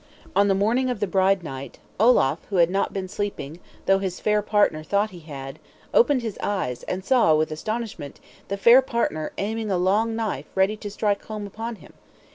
[0.35, 4.19] On the morning of the bride night, Olaf, who had not been sleeping, though his
[4.19, 5.59] fair partner thought he had,
[5.93, 10.75] opened his eyes, and saw, with astonishment, the fair partner aiming a long knife ready
[10.75, 11.93] to strike home upon him!